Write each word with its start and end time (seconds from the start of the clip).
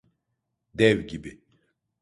Dev 0.77 1.07
gibi. 1.07 1.41